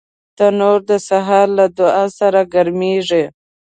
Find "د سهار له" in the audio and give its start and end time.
0.89-1.65